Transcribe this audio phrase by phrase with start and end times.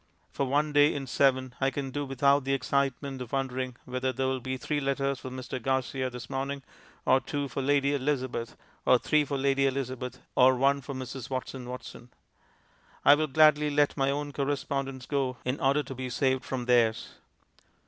[0.31, 4.25] For one day in seven I can do without the excitement of wondering whether there
[4.25, 5.61] will be three letters for Mr.
[5.61, 6.63] Garcia this morning,
[7.05, 11.29] or two for Lady Elizabeth, or three for Lady Elizabeth, or one for Mrs.
[11.29, 12.09] Watson Watson.
[13.05, 17.19] I will gladly let my own correspondence go in order to be saved from theirs.